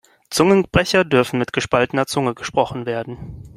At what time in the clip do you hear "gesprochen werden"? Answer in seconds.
2.33-3.43